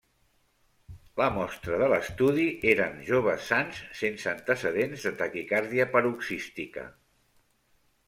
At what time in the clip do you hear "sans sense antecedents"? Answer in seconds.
3.53-5.09